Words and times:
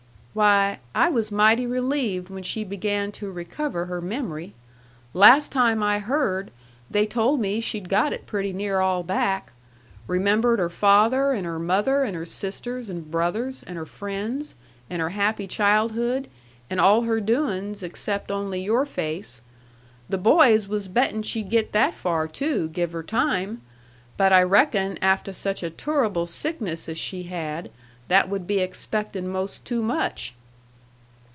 "Why, 0.33 0.79
I 0.95 1.09
was 1.09 1.29
mighty 1.29 1.67
relieved 1.67 2.29
when 2.29 2.43
she 2.43 2.63
began 2.63 3.11
to 3.19 3.29
recover 3.29 3.87
her 3.87 3.99
mem'ry. 3.99 4.53
Las' 5.13 5.49
time 5.49 5.83
I 5.83 5.99
heard, 5.99 6.51
they 6.89 7.05
told 7.05 7.41
me 7.41 7.59
she'd 7.59 7.89
got 7.89 8.13
it 8.13 8.25
pretty 8.25 8.53
near 8.53 8.79
all 8.79 9.03
back. 9.03 9.51
Remembered 10.07 10.57
her 10.57 10.69
father, 10.69 11.33
and 11.33 11.45
her 11.45 11.59
mother, 11.59 12.03
and 12.05 12.15
her 12.15 12.23
sisters 12.25 12.87
and 12.89 13.11
brothers, 13.11 13.61
and 13.63 13.75
her 13.75 13.85
friends, 13.85 14.55
and 14.89 15.01
her 15.01 15.09
happy 15.09 15.47
childhood, 15.47 16.29
and 16.69 16.79
all 16.79 17.01
her 17.01 17.19
doin's 17.19 17.83
except 17.83 18.31
only 18.31 18.61
your 18.63 18.85
face. 18.85 19.41
The 20.07 20.17
boys 20.17 20.69
was 20.69 20.87
bettin' 20.87 21.23
she'd 21.23 21.49
get 21.49 21.73
that 21.73 21.93
far 21.93 22.29
too, 22.29 22.69
give 22.69 22.93
her 22.93 23.03
time. 23.03 23.63
But 24.15 24.31
I 24.31 24.43
reckon 24.43 24.97
afteh 25.01 25.35
such 25.35 25.61
a 25.61 25.69
turrable 25.69 26.25
sickness 26.25 26.87
as 26.87 26.97
she 26.97 27.23
had, 27.23 27.69
that 28.07 28.27
would 28.27 28.45
be 28.45 28.59
expectin' 28.59 29.25
most 29.25 29.63
too 29.63 29.81
much." 29.81 30.35